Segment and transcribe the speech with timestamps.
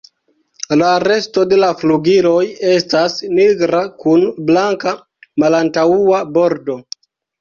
[0.81, 2.39] La resto de la flugiloj
[2.77, 4.95] estas nigra kun blanka
[5.45, 6.79] malantaŭa bordo.